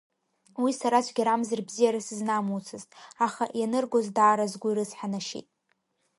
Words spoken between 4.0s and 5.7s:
даара сгәы ирыцҳанашьеит.